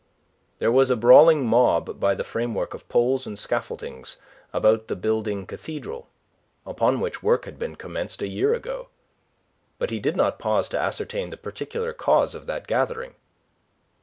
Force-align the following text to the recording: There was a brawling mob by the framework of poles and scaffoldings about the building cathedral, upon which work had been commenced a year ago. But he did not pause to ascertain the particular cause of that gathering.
There 0.57 0.71
was 0.71 0.89
a 0.89 0.95
brawling 0.95 1.45
mob 1.45 1.99
by 1.99 2.15
the 2.15 2.23
framework 2.23 2.73
of 2.73 2.89
poles 2.89 3.27
and 3.27 3.37
scaffoldings 3.37 4.17
about 4.51 4.87
the 4.87 4.95
building 4.95 5.45
cathedral, 5.45 6.07
upon 6.65 6.99
which 7.01 7.21
work 7.21 7.45
had 7.45 7.59
been 7.59 7.75
commenced 7.75 8.23
a 8.23 8.27
year 8.27 8.51
ago. 8.55 8.87
But 9.77 9.91
he 9.91 9.99
did 9.99 10.15
not 10.17 10.39
pause 10.39 10.67
to 10.69 10.79
ascertain 10.79 11.29
the 11.29 11.37
particular 11.37 11.93
cause 11.93 12.33
of 12.33 12.47
that 12.47 12.65
gathering. 12.65 13.13